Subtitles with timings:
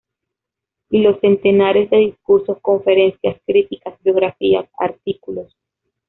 [0.89, 5.55] Y los centenares de discursos, conferencias, críticas, biografías, artículos.